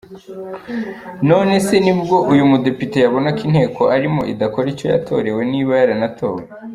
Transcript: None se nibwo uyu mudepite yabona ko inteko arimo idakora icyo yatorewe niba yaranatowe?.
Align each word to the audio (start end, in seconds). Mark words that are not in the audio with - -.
None 1.29 1.53
se 1.67 1.75
nibwo 1.85 2.15
uyu 2.31 2.43
mudepite 2.51 2.97
yabona 3.01 3.29
ko 3.35 3.41
inteko 3.47 3.81
arimo 3.95 4.21
idakora 4.33 4.67
icyo 4.73 4.85
yatorewe 4.93 5.41
niba 5.51 5.73
yaranatowe?. 5.79 6.41